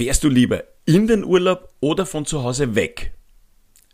Fährst 0.00 0.24
du 0.24 0.30
lieber 0.30 0.64
in 0.86 1.08
den 1.08 1.24
Urlaub 1.24 1.74
oder 1.80 2.06
von 2.06 2.24
zu 2.24 2.42
Hause 2.42 2.74
weg? 2.74 3.12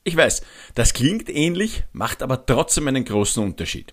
Ich 0.05 0.17
weiß, 0.17 0.43
das 0.77 0.93
klingt 0.93 1.29
ähnlich, 1.29 1.83
macht 1.93 2.23
aber 2.23 2.47
trotzdem 2.47 2.87
einen 2.87 3.05
großen 3.05 3.43
Unterschied. 3.43 3.93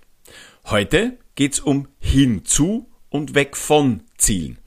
Heute 0.65 1.17
geht's 1.33 1.59
um 1.59 1.87
hinzu 1.97 2.87
und 3.09 3.33
weg 3.33 3.57
von 3.57 4.03
Zielen. 4.19 4.59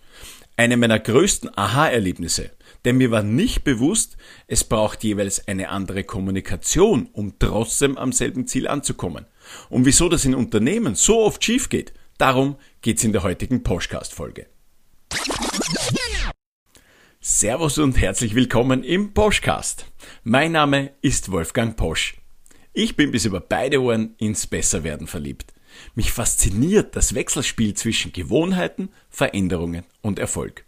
Eine 0.57 0.77
meiner 0.77 0.99
größten 0.99 1.57
Aha-Erlebnisse, 1.57 2.51
denn 2.85 2.97
mir 2.97 3.13
war 3.13 3.23
nicht 3.23 3.63
bewusst, 3.63 4.17
es 4.49 4.65
braucht 4.65 5.05
jeweils 5.05 5.47
eine 5.47 5.69
andere 5.69 6.03
Kommunikation, 6.03 7.09
um 7.13 7.39
trotzdem 7.39 7.97
am 7.97 8.11
selben 8.11 8.49
Ziel 8.49 8.67
anzukommen. 8.67 9.25
Und 9.69 9.85
wieso 9.85 10.09
das 10.09 10.25
in 10.25 10.35
Unternehmen 10.35 10.97
so 10.97 11.21
oft 11.21 11.45
schief 11.45 11.69
geht, 11.69 11.93
darum 12.19 12.57
geht's 12.83 13.05
in 13.05 13.13
der 13.13 13.23
heutigen 13.23 13.63
Podcast-Folge. 13.63 14.49
Servus 17.29 17.79
und 17.79 18.01
herzlich 18.01 18.37
willkommen 18.37 18.85
im 18.85 19.13
Poschcast. 19.13 19.87
Mein 20.23 20.53
Name 20.53 20.93
ist 21.03 21.33
Wolfgang 21.33 21.77
Posch. 21.77 22.15
Ich 22.73 22.95
bin 22.95 23.11
bis 23.11 23.25
über 23.25 23.41
beide 23.41 23.83
Ohren 23.83 24.15
ins 24.19 24.47
Besserwerden 24.47 25.09
verliebt. 25.09 25.53
Mich 25.97 26.13
fasziniert 26.13 26.95
das 26.95 27.17
Wechselspiel 27.17 27.75
zwischen 27.75 28.13
Gewohnheiten, 28.13 28.91
Veränderungen 29.11 29.83
und 30.03 30.21
Erfolg. 30.21 30.67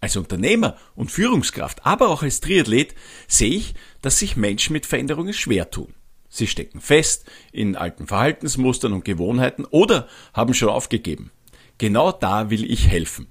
Als 0.00 0.16
Unternehmer 0.16 0.76
und 0.96 1.12
Führungskraft, 1.12 1.86
aber 1.86 2.08
auch 2.08 2.24
als 2.24 2.40
Triathlet 2.40 2.96
sehe 3.28 3.54
ich, 3.54 3.74
dass 4.02 4.18
sich 4.18 4.36
Menschen 4.36 4.72
mit 4.72 4.86
Veränderungen 4.86 5.32
schwer 5.32 5.70
tun. 5.70 5.94
Sie 6.28 6.48
stecken 6.48 6.80
fest 6.80 7.30
in 7.52 7.76
alten 7.76 8.08
Verhaltensmustern 8.08 8.94
und 8.94 9.04
Gewohnheiten 9.04 9.64
oder 9.64 10.08
haben 10.34 10.54
schon 10.54 10.70
aufgegeben. 10.70 11.30
Genau 11.78 12.10
da 12.10 12.50
will 12.50 12.68
ich 12.68 12.88
helfen. 12.88 13.28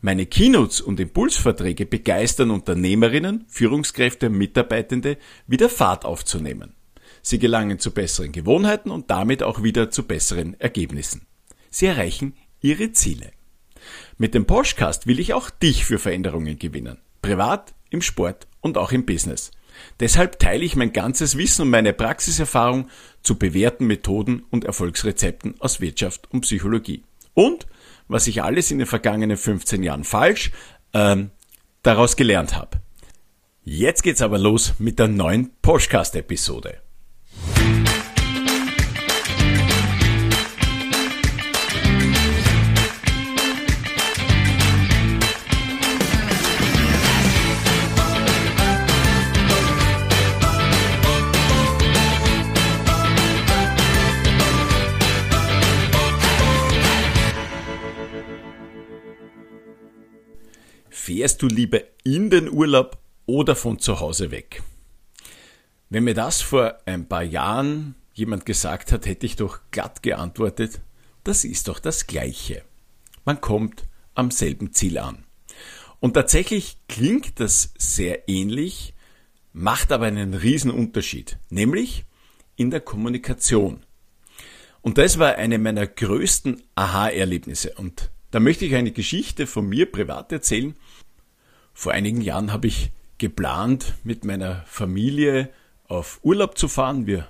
Meine 0.00 0.26
Keynotes 0.26 0.80
und 0.80 1.00
Impulsverträge 1.00 1.86
begeistern 1.86 2.50
Unternehmerinnen, 2.50 3.44
Führungskräfte 3.48 4.26
und 4.26 4.38
Mitarbeitende, 4.38 5.18
wieder 5.46 5.68
Fahrt 5.68 6.04
aufzunehmen. 6.04 6.74
Sie 7.22 7.38
gelangen 7.38 7.78
zu 7.78 7.92
besseren 7.92 8.32
Gewohnheiten 8.32 8.90
und 8.90 9.10
damit 9.10 9.42
auch 9.42 9.62
wieder 9.62 9.90
zu 9.90 10.04
besseren 10.04 10.58
Ergebnissen. 10.58 11.26
Sie 11.70 11.86
erreichen 11.86 12.34
ihre 12.60 12.92
Ziele. 12.92 13.30
Mit 14.18 14.34
dem 14.34 14.46
Postcast 14.46 15.06
will 15.06 15.20
ich 15.20 15.34
auch 15.34 15.50
dich 15.50 15.84
für 15.84 15.98
Veränderungen 15.98 16.58
gewinnen. 16.58 16.98
Privat, 17.22 17.74
im 17.90 18.02
Sport 18.02 18.46
und 18.60 18.78
auch 18.78 18.92
im 18.92 19.06
Business. 19.06 19.50
Deshalb 19.98 20.38
teile 20.38 20.64
ich 20.64 20.76
mein 20.76 20.92
ganzes 20.92 21.36
Wissen 21.36 21.62
und 21.62 21.70
meine 21.70 21.92
Praxiserfahrung 21.92 22.88
zu 23.22 23.38
bewährten 23.38 23.86
Methoden 23.86 24.44
und 24.50 24.64
Erfolgsrezepten 24.64 25.54
aus 25.60 25.80
Wirtschaft 25.80 26.30
und 26.30 26.42
Psychologie. 26.42 27.04
Und 27.34 27.66
was 28.10 28.26
ich 28.26 28.42
alles 28.42 28.70
in 28.70 28.78
den 28.78 28.86
vergangenen 28.86 29.36
15 29.36 29.82
Jahren 29.82 30.04
falsch 30.04 30.50
ähm, 30.92 31.30
daraus 31.82 32.16
gelernt 32.16 32.56
habe. 32.56 32.80
Jetzt 33.62 34.02
geht's 34.02 34.20
aber 34.22 34.38
los 34.38 34.74
mit 34.78 34.98
der 34.98 35.08
neuen 35.08 35.50
Podcast-Episode. 35.62 36.80
Fährst 61.10 61.42
du 61.42 61.48
lieber 61.48 61.80
in 62.04 62.30
den 62.30 62.48
Urlaub 62.48 62.96
oder 63.26 63.56
von 63.56 63.80
zu 63.80 63.98
Hause 63.98 64.30
weg? 64.30 64.62
Wenn 65.88 66.04
mir 66.04 66.14
das 66.14 66.40
vor 66.40 66.78
ein 66.86 67.08
paar 67.08 67.24
Jahren 67.24 67.96
jemand 68.14 68.46
gesagt 68.46 68.92
hat, 68.92 69.06
hätte 69.06 69.26
ich 69.26 69.34
doch 69.34 69.58
glatt 69.72 70.04
geantwortet, 70.04 70.80
das 71.24 71.42
ist 71.42 71.66
doch 71.66 71.80
das 71.80 72.06
Gleiche. 72.06 72.62
Man 73.24 73.40
kommt 73.40 73.88
am 74.14 74.30
selben 74.30 74.72
Ziel 74.72 74.98
an. 74.98 75.24
Und 75.98 76.14
tatsächlich 76.14 76.76
klingt 76.88 77.40
das 77.40 77.74
sehr 77.76 78.28
ähnlich, 78.28 78.94
macht 79.52 79.90
aber 79.90 80.06
einen 80.06 80.34
riesen 80.34 80.70
Unterschied, 80.70 81.40
nämlich 81.48 82.04
in 82.54 82.70
der 82.70 82.82
Kommunikation. 82.82 83.80
Und 84.80 84.96
das 84.96 85.18
war 85.18 85.34
eine 85.34 85.58
meiner 85.58 85.88
größten 85.88 86.62
Aha-Erlebnisse. 86.76 87.74
Und 87.74 88.12
da 88.30 88.38
möchte 88.38 88.64
ich 88.64 88.76
eine 88.76 88.92
Geschichte 88.92 89.48
von 89.48 89.68
mir 89.68 89.90
privat 89.90 90.30
erzählen. 90.30 90.76
Vor 91.72 91.92
einigen 91.92 92.20
Jahren 92.20 92.52
habe 92.52 92.66
ich 92.66 92.92
geplant, 93.18 93.94
mit 94.04 94.24
meiner 94.24 94.62
Familie 94.66 95.50
auf 95.86 96.20
Urlaub 96.22 96.56
zu 96.56 96.68
fahren. 96.68 97.06
Wir 97.06 97.28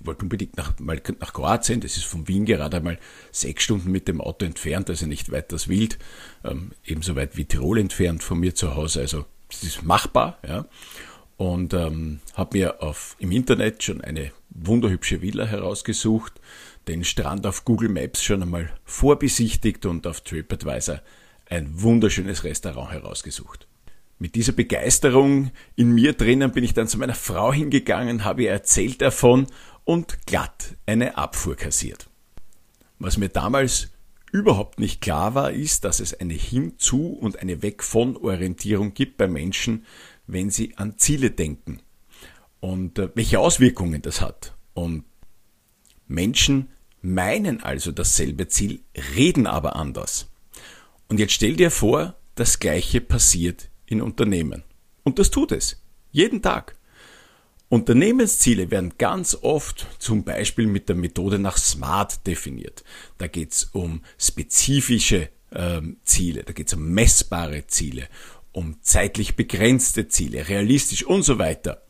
wollten 0.00 0.22
unbedingt 0.22 0.56
nach, 0.56 0.78
mal 0.78 1.00
nach 1.20 1.32
Kroatien. 1.32 1.80
Das 1.80 1.96
ist 1.96 2.04
von 2.04 2.28
Wien 2.28 2.44
gerade 2.44 2.78
einmal 2.78 2.98
sechs 3.30 3.62
Stunden 3.64 3.90
mit 3.90 4.08
dem 4.08 4.20
Auto 4.20 4.44
entfernt, 4.44 4.90
also 4.90 5.06
nicht 5.06 5.32
weit 5.32 5.52
das 5.52 5.68
Wild. 5.68 5.98
Ähm, 6.44 6.72
ebenso 6.84 7.16
weit 7.16 7.36
wie 7.36 7.46
Tirol 7.46 7.78
entfernt 7.78 8.22
von 8.22 8.38
mir 8.38 8.54
zu 8.54 8.74
Hause. 8.74 9.00
Also 9.00 9.24
das 9.48 9.62
ist 9.62 9.82
machbar. 9.82 10.38
Ja. 10.46 10.66
Und 11.36 11.72
ähm, 11.72 12.20
habe 12.34 12.58
mir 12.58 12.82
auf, 12.82 13.16
im 13.18 13.32
Internet 13.32 13.82
schon 13.82 14.02
eine 14.02 14.32
wunderhübsche 14.50 15.22
Villa 15.22 15.46
herausgesucht 15.46 16.40
den 16.88 17.04
Strand 17.04 17.46
auf 17.46 17.64
Google 17.64 17.88
Maps 17.88 18.22
schon 18.22 18.42
einmal 18.42 18.70
vorbesichtigt 18.84 19.86
und 19.86 20.06
auf 20.06 20.22
TripAdvisor 20.22 21.00
ein 21.46 21.68
wunderschönes 21.80 22.44
Restaurant 22.44 22.92
herausgesucht. 22.92 23.66
Mit 24.22 24.34
dieser 24.34 24.52
Begeisterung 24.52 25.50
in 25.76 25.92
mir 25.92 26.12
drinnen 26.12 26.52
bin 26.52 26.62
ich 26.62 26.74
dann 26.74 26.86
zu 26.86 26.98
meiner 26.98 27.14
Frau 27.14 27.54
hingegangen, 27.54 28.22
habe 28.22 28.42
ihr 28.42 28.50
erzählt 28.50 29.00
davon 29.00 29.46
und 29.84 30.26
glatt 30.26 30.76
eine 30.84 31.16
Abfuhr 31.16 31.56
kassiert. 31.56 32.10
Was 32.98 33.16
mir 33.16 33.30
damals 33.30 33.88
überhaupt 34.30 34.78
nicht 34.78 35.00
klar 35.00 35.34
war, 35.34 35.52
ist, 35.52 35.86
dass 35.86 36.00
es 36.00 36.12
eine 36.12 36.34
Hinzu 36.34 37.06
und 37.06 37.38
eine 37.38 37.62
Weg 37.62 37.82
von 37.82 38.14
Orientierung 38.18 38.92
gibt 38.92 39.16
bei 39.16 39.26
Menschen, 39.26 39.86
wenn 40.26 40.50
sie 40.50 40.76
an 40.76 40.98
Ziele 40.98 41.30
denken 41.30 41.80
und 42.60 42.98
äh, 42.98 43.08
welche 43.14 43.40
Auswirkungen 43.40 44.02
das 44.02 44.20
hat. 44.20 44.54
Und 44.74 45.04
Menschen 46.08 46.68
meinen 47.00 47.62
also 47.62 47.90
dasselbe 47.90 48.48
Ziel, 48.48 48.80
reden 49.16 49.46
aber 49.46 49.76
anders. 49.76 50.28
Und 51.08 51.18
jetzt 51.20 51.32
stell 51.32 51.56
dir 51.56 51.70
vor, 51.70 52.16
das 52.34 52.58
Gleiche 52.58 53.00
passiert 53.00 53.69
in 53.90 54.00
Unternehmen. 54.00 54.62
Und 55.04 55.18
das 55.18 55.30
tut 55.30 55.52
es. 55.52 55.82
Jeden 56.10 56.40
Tag. 56.40 56.76
Unternehmensziele 57.68 58.70
werden 58.70 58.94
ganz 58.98 59.38
oft 59.42 59.86
zum 59.98 60.24
Beispiel 60.24 60.66
mit 60.66 60.88
der 60.88 60.96
Methode 60.96 61.38
nach 61.38 61.56
SMART 61.56 62.26
definiert. 62.26 62.82
Da 63.18 63.28
geht 63.28 63.52
es 63.52 63.64
um 63.72 64.02
spezifische 64.18 65.28
ähm, 65.52 65.98
Ziele, 66.02 66.42
da 66.42 66.52
geht 66.52 66.66
es 66.66 66.74
um 66.74 66.90
messbare 66.90 67.66
Ziele, 67.68 68.08
um 68.52 68.82
zeitlich 68.82 69.36
begrenzte 69.36 70.08
Ziele, 70.08 70.48
realistisch 70.48 71.04
und 71.04 71.22
so 71.22 71.38
weiter. 71.38 71.82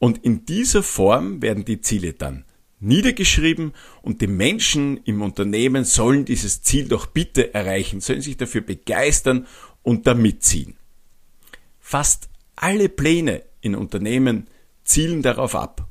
Und 0.00 0.24
in 0.24 0.44
dieser 0.44 0.82
Form 0.82 1.40
werden 1.40 1.64
die 1.64 1.80
Ziele 1.80 2.14
dann 2.14 2.44
niedergeschrieben 2.80 3.74
und 4.02 4.20
die 4.20 4.26
Menschen 4.26 4.96
im 5.04 5.22
Unternehmen 5.22 5.84
sollen 5.84 6.24
dieses 6.24 6.62
Ziel 6.62 6.88
doch 6.88 7.06
bitte 7.06 7.54
erreichen, 7.54 8.00
sollen 8.00 8.22
sich 8.22 8.36
dafür 8.36 8.62
begeistern 8.62 9.46
und 9.82 10.08
da 10.08 10.14
mitziehen. 10.14 10.76
Fast 11.82 12.30
alle 12.56 12.88
Pläne 12.88 13.42
in 13.60 13.74
Unternehmen 13.74 14.46
zielen 14.84 15.20
darauf 15.20 15.54
ab. 15.54 15.88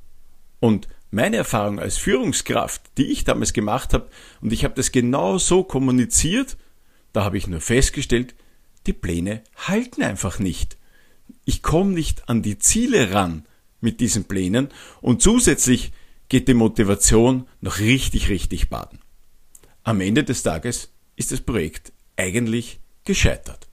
Und 0.60 0.88
meine 1.12 1.38
Erfahrung 1.38 1.80
als 1.80 1.98
Führungskraft, 1.98 2.82
die 2.98 3.12
ich 3.12 3.26
damals 3.26 3.54
gemacht 3.54 3.94
habe, 3.94 4.10
und 4.42 4.52
ich 4.54 4.64
habe 4.64 4.74
das 4.74 4.92
genau 4.92 5.38
so 5.38 5.64
kommuniziert, 5.64 6.58
da 7.14 7.24
habe 7.24 7.38
ich 7.38 7.48
nur 7.48 7.62
festgestellt, 7.62 8.34
die 8.88 8.94
Pläne 8.94 9.44
halten 9.56 10.02
einfach 10.02 10.40
nicht. 10.40 10.78
Ich 11.46 11.62
komme 11.62 11.92
nicht 11.92 12.30
an 12.30 12.42
die 12.42 12.58
Ziele 12.58 13.14
ran 13.14 13.46
mit 13.82 14.00
diesen 14.00 14.24
Plänen 14.24 14.70
und 15.02 15.22
zusätzlich 15.22 15.92
geht 16.30 16.48
die 16.48 16.54
Motivation 16.54 17.48
noch 17.60 17.80
richtig, 17.80 18.30
richtig 18.30 18.70
baden. 18.70 19.00
Am 19.84 20.00
Ende 20.00 20.24
des 20.24 20.44
Tages 20.44 20.94
ist 21.18 21.32
das 21.32 21.42
Projekt 21.42 21.92
eigentlich 22.16 22.80
gescheitert. 23.04 23.68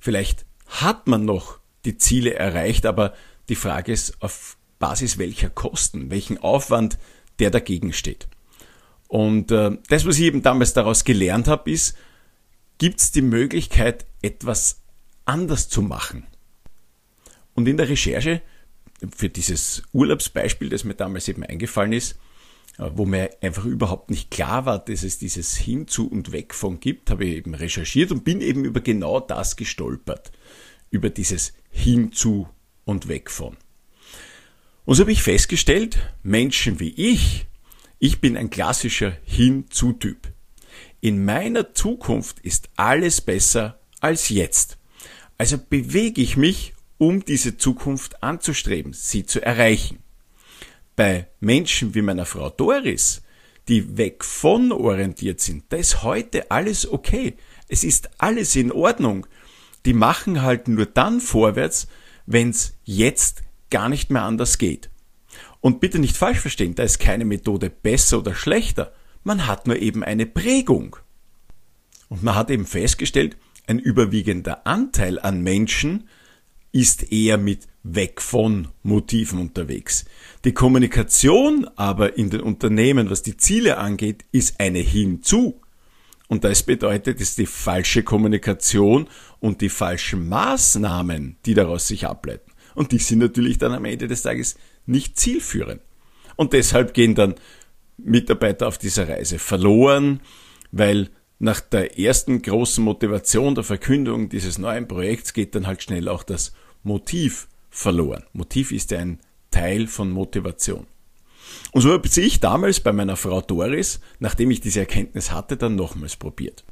Vielleicht 0.00 0.44
hat 0.68 1.06
man 1.06 1.24
noch 1.24 1.58
die 1.84 1.96
Ziele 1.96 2.34
erreicht, 2.34 2.86
aber 2.86 3.14
die 3.48 3.54
Frage 3.54 3.92
ist, 3.92 4.22
auf 4.22 4.56
Basis 4.78 5.18
welcher 5.18 5.50
Kosten, 5.50 6.10
welchen 6.10 6.38
Aufwand 6.38 6.98
der 7.38 7.50
dagegen 7.50 7.92
steht. 7.92 8.28
Und 9.08 9.50
äh, 9.50 9.76
das, 9.88 10.06
was 10.06 10.18
ich 10.18 10.24
eben 10.24 10.42
damals 10.42 10.74
daraus 10.74 11.04
gelernt 11.04 11.48
habe, 11.48 11.70
ist, 11.70 11.96
gibt 12.76 13.00
es 13.00 13.10
die 13.10 13.22
Möglichkeit, 13.22 14.06
etwas 14.22 14.82
anders 15.24 15.68
zu 15.68 15.82
machen. 15.82 16.26
Und 17.54 17.66
in 17.66 17.76
der 17.76 17.88
Recherche 17.88 18.42
für 19.16 19.28
dieses 19.28 19.82
Urlaubsbeispiel, 19.92 20.68
das 20.68 20.84
mir 20.84 20.94
damals 20.94 21.28
eben 21.28 21.42
eingefallen 21.42 21.92
ist, 21.92 22.18
wo 22.78 23.04
mir 23.04 23.30
einfach 23.42 23.64
überhaupt 23.64 24.10
nicht 24.10 24.30
klar 24.30 24.64
war, 24.64 24.78
dass 24.78 25.02
es 25.02 25.18
dieses 25.18 25.56
Hinzu 25.56 26.08
und 26.08 26.32
Weg 26.32 26.54
von 26.54 26.78
gibt, 26.78 27.10
habe 27.10 27.24
ich 27.24 27.36
eben 27.36 27.54
recherchiert 27.54 28.12
und 28.12 28.24
bin 28.24 28.40
eben 28.40 28.64
über 28.64 28.80
genau 28.80 29.20
das 29.20 29.56
gestolpert. 29.56 30.32
über 30.90 31.10
dieses 31.10 31.52
Hinzu 31.70 32.48
und 32.86 33.08
weg 33.08 33.30
von. 33.30 33.56
Und 34.84 34.94
so 34.94 35.02
habe 35.02 35.12
ich 35.12 35.22
festgestellt, 35.22 35.98
Menschen 36.22 36.80
wie 36.80 36.94
ich, 36.96 37.46
ich 37.98 38.20
bin 38.20 38.36
ein 38.36 38.48
klassischer 38.48 39.18
Hinzu-Typ. 39.24 40.32
In 41.00 41.24
meiner 41.24 41.74
Zukunft 41.74 42.38
ist 42.40 42.70
alles 42.76 43.20
besser 43.20 43.80
als 44.00 44.30
jetzt. 44.30 44.78
Also 45.36 45.58
bewege 45.58 46.22
ich 46.22 46.36
mich, 46.36 46.74
um 46.96 47.24
diese 47.24 47.58
Zukunft 47.58 48.22
anzustreben, 48.22 48.92
sie 48.92 49.26
zu 49.26 49.40
erreichen. 49.40 49.98
Bei 50.98 51.28
Menschen 51.38 51.94
wie 51.94 52.02
meiner 52.02 52.26
Frau 52.26 52.50
Doris, 52.50 53.22
die 53.68 53.96
weg 53.96 54.24
von 54.24 54.72
orientiert 54.72 55.40
sind, 55.40 55.62
da 55.68 55.76
ist 55.76 56.02
heute 56.02 56.50
alles 56.50 56.90
okay. 56.90 57.36
Es 57.68 57.84
ist 57.84 58.10
alles 58.18 58.56
in 58.56 58.72
Ordnung. 58.72 59.24
Die 59.86 59.92
machen 59.92 60.42
halt 60.42 60.66
nur 60.66 60.86
dann 60.86 61.20
vorwärts, 61.20 61.86
wenn 62.26 62.50
es 62.50 62.74
jetzt 62.82 63.44
gar 63.70 63.88
nicht 63.88 64.10
mehr 64.10 64.24
anders 64.24 64.58
geht. 64.58 64.90
Und 65.60 65.78
bitte 65.78 66.00
nicht 66.00 66.16
falsch 66.16 66.40
verstehen, 66.40 66.74
da 66.74 66.82
ist 66.82 66.98
keine 66.98 67.24
Methode 67.24 67.70
besser 67.70 68.18
oder 68.18 68.34
schlechter. 68.34 68.92
Man 69.22 69.46
hat 69.46 69.68
nur 69.68 69.76
eben 69.76 70.02
eine 70.02 70.26
Prägung. 70.26 70.96
Und 72.08 72.24
man 72.24 72.34
hat 72.34 72.50
eben 72.50 72.66
festgestellt, 72.66 73.36
ein 73.68 73.78
überwiegender 73.78 74.66
Anteil 74.66 75.20
an 75.20 75.42
Menschen 75.42 76.08
ist 76.78 77.10
eher 77.12 77.38
mit 77.38 77.66
weg 77.82 78.22
von 78.22 78.68
Motiven 78.84 79.40
unterwegs. 79.40 80.04
Die 80.44 80.52
Kommunikation 80.52 81.68
aber 81.74 82.16
in 82.16 82.30
den 82.30 82.40
Unternehmen, 82.40 83.10
was 83.10 83.22
die 83.22 83.36
Ziele 83.36 83.78
angeht, 83.78 84.24
ist 84.30 84.60
eine 84.60 84.78
hinzu. 84.78 85.60
Und 86.28 86.44
das 86.44 86.62
bedeutet, 86.62 87.20
ist 87.20 87.38
die 87.38 87.46
falsche 87.46 88.04
Kommunikation 88.04 89.08
und 89.40 89.60
die 89.60 89.70
falschen 89.70 90.28
Maßnahmen, 90.28 91.36
die 91.44 91.54
daraus 91.54 91.88
sich 91.88 92.06
ableiten. 92.06 92.52
Und 92.76 92.92
die 92.92 92.98
sind 92.98 93.18
natürlich 93.18 93.58
dann 93.58 93.72
am 93.72 93.84
Ende 93.84 94.06
des 94.06 94.22
Tages 94.22 94.56
nicht 94.86 95.18
zielführend. 95.18 95.80
Und 96.36 96.52
deshalb 96.52 96.94
gehen 96.94 97.16
dann 97.16 97.34
Mitarbeiter 97.96 98.68
auf 98.68 98.78
dieser 98.78 99.08
Reise 99.08 99.40
verloren, 99.40 100.20
weil 100.70 101.10
nach 101.40 101.60
der 101.60 101.98
ersten 101.98 102.40
großen 102.40 102.84
Motivation 102.84 103.56
der 103.56 103.64
Verkündung 103.64 104.28
dieses 104.28 104.58
neuen 104.58 104.86
Projekts 104.86 105.32
geht 105.32 105.56
dann 105.56 105.66
halt 105.66 105.82
schnell 105.82 106.08
auch 106.08 106.22
das 106.22 106.52
Motiv 106.88 107.48
verloren. 107.70 108.24
Motiv 108.32 108.72
ist 108.72 108.90
ja 108.90 108.98
ein 108.98 109.20
Teil 109.50 109.86
von 109.86 110.10
Motivation. 110.10 110.86
Und 111.72 111.82
so 111.82 111.92
habe 111.92 112.08
ich 112.08 112.40
damals 112.40 112.80
bei 112.80 112.92
meiner 112.92 113.16
Frau 113.16 113.40
Doris, 113.40 114.00
nachdem 114.18 114.50
ich 114.50 114.60
diese 114.60 114.80
Erkenntnis 114.80 115.30
hatte, 115.30 115.56
dann 115.56 115.76
nochmals 115.76 116.16
probiert. 116.16 116.64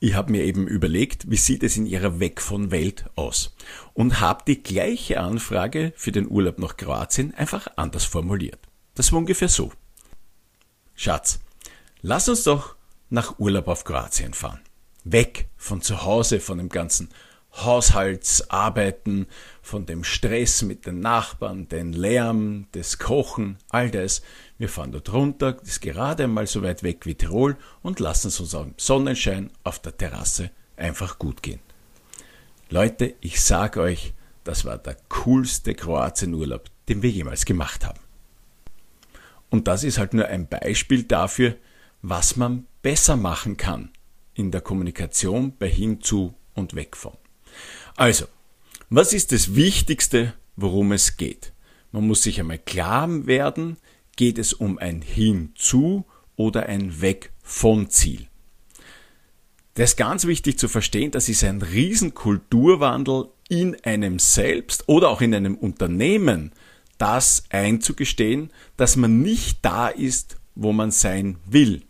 Ich 0.00 0.14
habe 0.14 0.32
mir 0.32 0.44
eben 0.44 0.66
überlegt, 0.66 1.30
wie 1.30 1.36
sieht 1.36 1.62
es 1.62 1.76
in 1.76 1.84
ihrer 1.84 2.20
Weg 2.20 2.40
von 2.40 2.70
Welt 2.70 3.04
aus 3.16 3.54
und 3.92 4.20
habe 4.20 4.44
die 4.46 4.62
gleiche 4.62 5.20
Anfrage 5.20 5.92
für 5.94 6.10
den 6.10 6.28
Urlaub 6.28 6.58
nach 6.58 6.78
Kroatien 6.78 7.34
einfach 7.34 7.68
anders 7.76 8.06
formuliert. 8.06 8.60
Das 8.94 9.12
war 9.12 9.18
ungefähr 9.18 9.48
so. 9.48 9.72
Schatz, 10.94 11.40
lass 12.00 12.30
uns 12.30 12.44
doch 12.44 12.76
nach 13.10 13.38
Urlaub 13.38 13.68
auf 13.68 13.84
Kroatien 13.84 14.32
fahren. 14.32 14.60
Weg 15.04 15.48
von 15.58 15.82
zu 15.82 16.02
Hause, 16.02 16.40
von 16.40 16.56
dem 16.56 16.70
ganzen 16.70 17.10
Haushaltsarbeiten, 17.52 19.26
von 19.60 19.86
dem 19.86 20.04
Stress 20.04 20.62
mit 20.62 20.86
den 20.86 21.00
Nachbarn, 21.00 21.68
den 21.68 21.92
Lärm, 21.92 22.66
das 22.72 22.98
Kochen, 22.98 23.58
all 23.68 23.90
das. 23.90 24.22
Wir 24.58 24.68
fahren 24.68 24.92
dort 24.92 25.12
runter, 25.12 25.56
ist 25.62 25.80
gerade 25.80 26.24
einmal 26.24 26.46
so 26.46 26.62
weit 26.62 26.82
weg 26.82 27.06
wie 27.06 27.14
Tirol 27.14 27.56
und 27.82 28.00
lassen 28.00 28.28
es 28.28 28.40
uns 28.40 28.54
am 28.54 28.74
Sonnenschein 28.76 29.50
auf 29.64 29.78
der 29.78 29.96
Terrasse 29.96 30.50
einfach 30.76 31.18
gut 31.18 31.42
gehen. 31.42 31.60
Leute, 32.68 33.14
ich 33.20 33.40
sag 33.40 33.76
euch, 33.76 34.14
das 34.44 34.64
war 34.64 34.78
der 34.78 34.96
coolste 35.08 35.74
Kroatienurlaub, 35.74 36.64
den 36.88 37.02
wir 37.02 37.10
jemals 37.10 37.44
gemacht 37.44 37.84
haben. 37.84 38.00
Und 39.50 39.66
das 39.66 39.84
ist 39.84 39.98
halt 39.98 40.14
nur 40.14 40.26
ein 40.26 40.48
Beispiel 40.48 41.02
dafür, 41.02 41.56
was 42.02 42.36
man 42.36 42.66
besser 42.82 43.16
machen 43.16 43.56
kann 43.56 43.90
in 44.34 44.50
der 44.50 44.60
Kommunikation 44.60 45.56
bei 45.58 45.68
hinzu 45.68 46.34
und 46.54 46.74
weg 46.74 46.96
von. 46.96 47.16
Also, 48.00 48.24
was 48.88 49.12
ist 49.12 49.30
das 49.30 49.54
Wichtigste, 49.56 50.32
worum 50.56 50.92
es 50.92 51.18
geht? 51.18 51.52
Man 51.92 52.06
muss 52.06 52.22
sich 52.22 52.40
einmal 52.40 52.56
klar 52.56 53.26
werden, 53.26 53.76
geht 54.16 54.38
es 54.38 54.54
um 54.54 54.78
ein 54.78 55.02
Hinzu 55.02 56.06
oder 56.34 56.64
ein 56.64 57.02
Weg 57.02 57.30
von 57.42 57.90
Ziel. 57.90 58.26
Das 59.74 59.90
ist 59.90 59.96
ganz 59.96 60.26
wichtig 60.26 60.58
zu 60.58 60.66
verstehen, 60.66 61.10
das 61.10 61.28
ist 61.28 61.44
ein 61.44 61.60
Riesenkulturwandel 61.60 63.28
in 63.50 63.76
einem 63.84 64.18
selbst 64.18 64.88
oder 64.88 65.10
auch 65.10 65.20
in 65.20 65.34
einem 65.34 65.56
Unternehmen, 65.56 66.52
das 66.96 67.44
einzugestehen, 67.50 68.50
dass 68.78 68.96
man 68.96 69.20
nicht 69.20 69.58
da 69.60 69.88
ist, 69.88 70.38
wo 70.54 70.72
man 70.72 70.90
sein 70.90 71.36
will. 71.44 71.82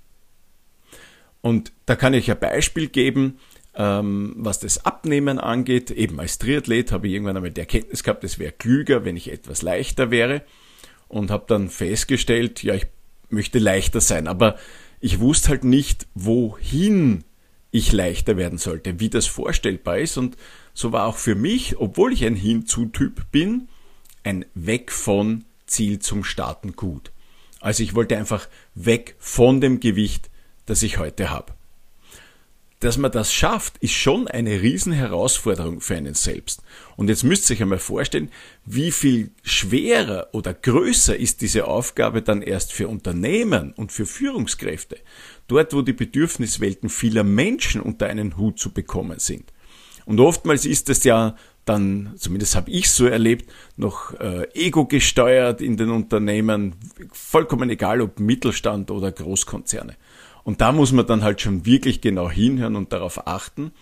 Und 1.41 1.71
da 1.87 1.95
kann 1.95 2.15
ich 2.15 2.29
ein 2.33 2.41
Beispiel 2.41 2.89
geben, 2.89 3.39
ähm, 3.75 4.34
was 4.37 4.58
das 4.58 4.84
Abnehmen 4.84 5.38
angeht. 5.38 5.90
Eben 5.90 6.20
als 6.20 6.38
Triathlet 6.38 6.93
habe 6.93 7.08
ich 7.08 7.14
irgendwann 7.14 7.37
einmal 7.37 7.50
die 7.50 7.61
Erkenntnis 7.61 8.02
gehabt, 8.02 8.25
es 8.25 8.38
wäre 8.38 8.52
klüger, 8.52 9.05
wenn 9.05 9.17
ich 9.17 9.31
etwas 9.32 9.62
leichter 9.62 10.11
wäre. 10.11 10.43
Und 11.08 11.31
habe 11.31 11.44
dann 11.49 11.70
festgestellt, 11.70 12.62
ja, 12.62 12.75
ich 12.75 12.87
möchte 13.31 13.58
leichter 13.58 14.00
sein. 14.00 14.28
Aber 14.28 14.56
ich 15.00 15.20
wusste 15.20 15.49
halt 15.50 15.64
nicht, 15.64 16.06
wohin 16.14 17.25
ich 17.70 17.93
leichter 17.93 18.37
werden 18.37 18.58
sollte, 18.58 19.00
wie 19.00 19.11
das 19.11 19.26
vorstellbar 19.26 19.99
ist. 19.99 20.16
Und 20.16 20.37
so 20.75 20.93
war 20.93 21.06
auch 21.06 21.16
für 21.16 21.34
mich, 21.34 21.78
obwohl 21.78 22.12
ich 22.12 22.25
ein 22.25 22.37
Hinzu-Typ 22.37 23.31
bin, 23.31 23.69
ein 24.23 24.44
Weg 24.55 24.93
von 24.93 25.44
Ziel 25.66 26.00
zum 26.00 26.25
Starten 26.25 26.75
gut. 26.75 27.12
Also 27.61 27.82
ich 27.82 27.94
wollte 27.94 28.16
einfach 28.16 28.49
weg 28.75 29.14
von 29.19 29.61
dem 29.61 29.81
Gewicht, 29.81 30.31
das 30.66 30.82
ich 30.82 30.99
heute 30.99 31.31
habe. 31.31 31.52
Dass 32.81 32.97
man 32.97 33.12
das 33.12 33.31
schafft, 33.31 33.77
ist 33.79 33.93
schon 33.93 34.27
eine 34.27 34.62
Riesenherausforderung 34.62 35.82
für 35.82 35.97
einen 35.97 36.15
selbst. 36.15 36.62
Und 36.97 37.09
jetzt 37.11 37.25
müsst 37.25 37.50
ihr 37.50 37.56
euch 37.56 37.62
einmal 37.62 37.79
vorstellen, 37.79 38.31
wie 38.65 38.91
viel 38.91 39.32
schwerer 39.43 40.29
oder 40.32 40.55
größer 40.55 41.15
ist 41.15 41.43
diese 41.43 41.67
Aufgabe 41.67 42.23
dann 42.23 42.41
erst 42.41 42.73
für 42.73 42.88
Unternehmen 42.88 43.75
und 43.75 43.93
für 43.93 44.06
Führungskräfte. 44.06 44.97
Dort, 45.47 45.75
wo 45.75 45.82
die 45.82 45.93
Bedürfniswelten 45.93 46.88
vieler 46.88 47.23
Menschen 47.23 47.82
unter 47.82 48.06
einen 48.06 48.38
Hut 48.38 48.59
zu 48.59 48.73
bekommen 48.73 49.19
sind. 49.19 49.53
Und 50.06 50.19
oftmals 50.19 50.65
ist 50.65 50.88
es 50.88 51.05
ja 51.05 51.37
dann, 51.67 52.15
zumindest 52.17 52.56
habe 52.56 52.71
ich 52.71 52.91
so 52.91 53.06
erlebt, 53.06 53.52
noch 53.76 54.19
äh, 54.19 54.49
ego 54.54 54.87
gesteuert 54.87 55.61
in 55.61 55.76
den 55.76 55.90
Unternehmen, 55.90 56.75
vollkommen 57.12 57.69
egal 57.69 58.00
ob 58.00 58.19
Mittelstand 58.19 58.90
oder 58.90 59.12
Großkonzerne. 59.12 59.97
Und 60.44 60.61
da 60.61 60.73
muss 60.73 60.92
man 60.92 61.06
dann 61.06 61.23
halt 61.23 61.40
schon 61.40 61.66
wirklich 61.66 62.00
genau 62.00 62.30
hinhören 62.30 62.76
und 62.76 62.92
darauf 62.92 63.26
achten 63.26 63.73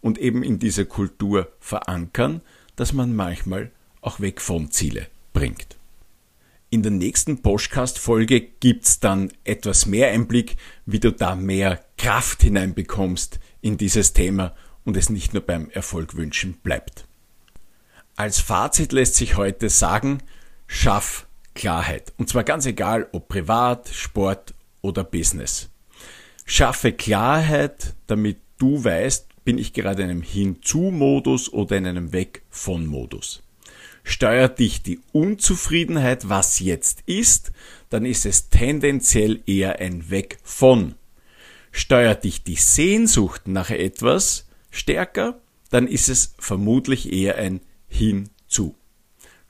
und 0.00 0.18
eben 0.18 0.42
in 0.42 0.58
diese 0.58 0.86
Kultur 0.86 1.48
verankern, 1.60 2.40
dass 2.76 2.92
man 2.92 3.14
manchmal 3.14 3.70
auch 4.00 4.20
weg 4.20 4.40
von 4.40 4.70
Ziele 4.70 5.06
bringt. 5.32 5.76
In 6.70 6.82
der 6.82 6.92
nächsten 6.92 7.40
Podcast-Folge 7.40 8.40
gibt's 8.40 9.00
dann 9.00 9.32
etwas 9.44 9.86
mehr 9.86 10.10
Einblick, 10.10 10.56
wie 10.84 11.00
du 11.00 11.12
da 11.12 11.34
mehr 11.34 11.82
Kraft 11.96 12.42
hineinbekommst 12.42 13.40
in 13.62 13.78
dieses 13.78 14.12
Thema 14.12 14.54
und 14.84 14.96
es 14.96 15.08
nicht 15.08 15.32
nur 15.32 15.42
beim 15.42 15.70
Erfolg 15.70 16.14
wünschen 16.14 16.54
bleibt. 16.62 17.06
Als 18.16 18.40
Fazit 18.40 18.92
lässt 18.92 19.14
sich 19.14 19.36
heute 19.36 19.70
sagen, 19.70 20.22
schaff 20.66 21.26
Klarheit. 21.54 22.12
Und 22.18 22.28
zwar 22.28 22.44
ganz 22.44 22.66
egal, 22.66 23.08
ob 23.12 23.28
privat, 23.28 23.88
Sport 23.88 24.54
oder 24.82 25.04
Business. 25.04 25.70
Schaffe 26.50 26.92
Klarheit, 26.92 27.94
damit 28.06 28.38
du 28.56 28.82
weißt, 28.82 29.44
bin 29.44 29.58
ich 29.58 29.74
gerade 29.74 30.02
in 30.02 30.08
einem 30.08 30.22
Hinzu-Modus 30.22 31.52
oder 31.52 31.76
in 31.76 31.86
einem 31.86 32.14
Weg-von-Modus. 32.14 33.42
Steuert 34.02 34.58
dich 34.58 34.82
die 34.82 34.98
Unzufriedenheit, 35.12 36.30
was 36.30 36.58
jetzt 36.58 37.02
ist, 37.04 37.52
dann 37.90 38.06
ist 38.06 38.24
es 38.24 38.48
tendenziell 38.48 39.42
eher 39.44 39.78
ein 39.78 40.08
Weg 40.08 40.38
von. 40.42 40.94
Steuert 41.70 42.24
dich 42.24 42.44
die 42.44 42.56
Sehnsucht 42.56 43.46
nach 43.46 43.68
etwas 43.68 44.48
stärker, 44.70 45.38
dann 45.68 45.86
ist 45.86 46.08
es 46.08 46.34
vermutlich 46.38 47.12
eher 47.12 47.36
ein 47.36 47.60
Hinzu. 47.88 48.74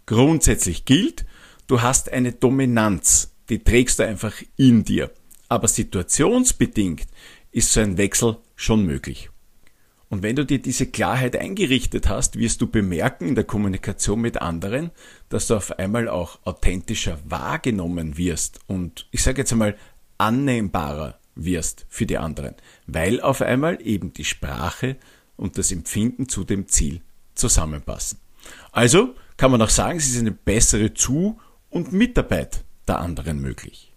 Grundsätzlich 0.05 0.85
gilt, 0.85 1.27
du 1.69 1.81
hast 1.81 2.11
eine 2.11 2.33
Dominanz, 2.33 3.31
die 3.51 3.61
trägst 3.61 4.01
du 4.01 4.03
einfach 4.03 4.35
in 4.57 4.83
dir 4.83 5.13
aber 5.49 5.69
situationsbedingt 5.69 7.07
ist 7.51 7.73
so 7.73 7.81
ein 7.81 7.97
Wechsel 7.99 8.37
schon 8.57 8.85
möglich. 8.85 9.31
Und 10.11 10.23
wenn 10.23 10.37
du 10.37 10.47
dir 10.47 10.59
diese 10.59 10.87
Klarheit 10.87 11.37
eingerichtet 11.37 12.09
hast, 12.09 12.39
wirst 12.39 12.63
du 12.63 12.67
bemerken 12.67 13.27
in 13.27 13.35
der 13.35 13.45
Kommunikation 13.45 14.21
mit 14.21 14.41
anderen, 14.41 14.91
dass 15.29 15.49
du 15.49 15.57
auf 15.57 15.79
einmal 15.79 16.09
auch 16.09 16.39
authentischer 16.45 17.19
wahrgenommen 17.25 18.17
wirst 18.17 18.61
und 18.67 19.07
ich 19.11 19.23
sage 19.23 19.43
jetzt 19.43 19.53
einmal 19.53 19.77
annehmbarer 20.17 21.19
wirst 21.35 21.87
für 21.89 22.07
die 22.07 22.19
anderen, 22.19 22.55
weil 22.87 23.21
auf 23.21 23.43
einmal 23.43 23.79
eben 23.87 24.13
die 24.13 24.25
Sprache 24.25 24.97
und 25.37 25.59
das 25.59 25.73
Empfinden 25.73 26.29
zu 26.29 26.45
dem 26.45 26.69
Ziel 26.69 27.03
zusammenpassen. 27.35 28.19
Also 28.73 29.15
kann 29.37 29.51
man 29.51 29.63
auch 29.63 29.71
sagen, 29.71 29.99
es 29.99 30.09
ist 30.09 30.19
eine 30.19 30.33
bessere 30.33 30.95
Zu- 30.95 31.39
und 31.71 31.93
Mitarbeit 31.93 32.65
der 32.89 32.99
anderen 32.99 33.41
möglich. 33.41 33.88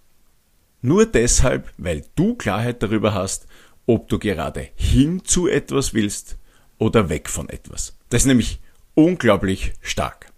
Nur 0.81 1.05
deshalb, 1.05 1.71
weil 1.77 2.03
du 2.15 2.35
Klarheit 2.35 2.81
darüber 2.81 3.13
hast, 3.13 3.47
ob 3.85 4.07
du 4.09 4.19
gerade 4.19 4.69
hin 4.75 5.23
zu 5.23 5.47
etwas 5.47 5.93
willst 5.93 6.37
oder 6.77 7.09
weg 7.09 7.29
von 7.29 7.49
etwas. 7.49 7.97
Das 8.09 8.23
ist 8.23 8.27
nämlich 8.27 8.59
unglaublich 8.95 9.73
stark. 9.81 10.31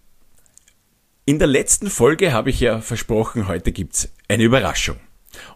In 1.24 1.38
der 1.38 1.48
letzten 1.48 1.88
Folge 1.88 2.32
habe 2.32 2.50
ich 2.50 2.60
ja 2.60 2.80
versprochen, 2.80 3.48
heute 3.48 3.72
gibt's 3.72 4.10
eine 4.28 4.42
Überraschung. 4.42 4.96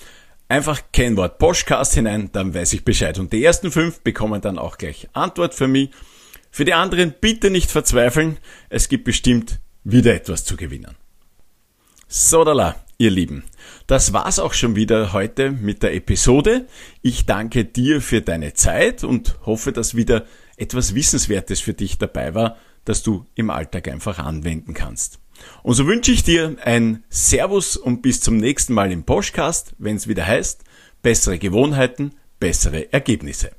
Einfach 0.48 0.82
kein 0.92 1.16
Wort 1.16 1.38
Poschcast 1.38 1.94
hinein, 1.94 2.32
dann 2.32 2.56
weiß 2.56 2.74
ich 2.74 2.84
Bescheid. 2.84 3.20
Und 3.20 3.32
die 3.34 3.44
ersten 3.44 3.72
fünf 3.72 4.02
bekommen 4.02 4.42
dann 4.42 4.58
auch 4.58 4.80
gleich 4.80 5.08
Antwort 5.14 5.54
für 5.54 5.68
mich. 5.68 5.92
Für 6.52 6.66
die 6.66 6.74
anderen 6.74 7.14
bitte 7.20 7.50
nicht 7.50 7.72
verzweifeln. 7.72 8.38
Es 8.70 8.90
gibt 8.90 9.04
bestimmt 9.04 9.60
wieder 9.84 10.14
etwas 10.14 10.46
zu 10.46 10.58
gewinnen. 10.58 10.96
Sodala, 12.08 12.76
ihr 12.98 13.12
Lieben. 13.12 13.44
Das 13.88 14.14
war's 14.14 14.40
auch 14.40 14.54
schon 14.54 14.76
wieder 14.76 15.14
heute 15.14 15.52
mit 15.52 15.84
der 15.84 15.94
Episode. 15.94 16.68
Ich 17.02 17.26
danke 17.26 17.66
dir 17.66 18.02
für 18.02 18.22
deine 18.22 18.54
Zeit 18.54 19.04
und 19.04 19.36
hoffe, 19.46 19.72
dass 19.72 19.96
wieder 19.96 20.26
etwas 20.58 20.96
Wissenswertes 20.96 21.60
für 21.60 21.74
dich 21.74 21.98
dabei 21.98 22.34
war, 22.34 22.58
das 22.86 23.04
du 23.04 23.26
im 23.36 23.50
Alltag 23.50 23.88
einfach 23.88 24.20
anwenden 24.20 24.74
kannst. 24.74 25.20
Und 25.64 25.76
so 25.76 25.88
wünsche 25.88 26.12
ich 26.12 26.24
dir 26.24 26.58
ein 26.64 27.04
Servus 27.10 27.78
und 27.78 28.02
bis 28.02 28.22
zum 28.22 28.38
nächsten 28.38 28.74
Mal 28.74 28.92
im 28.92 29.04
Podcast, 29.04 29.76
wenn 29.78 29.96
es 29.96 30.08
wieder 30.08 30.26
heißt, 30.26 30.64
bessere 31.02 31.40
Gewohnheiten, 31.40 32.16
bessere 32.40 32.92
Ergebnisse. 32.92 33.52